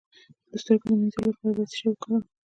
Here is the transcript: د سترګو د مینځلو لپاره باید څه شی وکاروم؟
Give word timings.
د 0.49 0.51
سترګو 0.61 0.85
د 0.89 0.93
مینځلو 0.99 1.27
لپاره 1.31 1.53
باید 1.55 1.69
څه 1.71 1.75
شی 1.79 1.85
وکاروم؟ 1.87 2.23